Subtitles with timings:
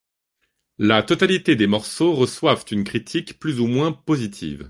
[0.79, 4.59] La totalité des morceaux reçoivent une critique plus ou moins positive.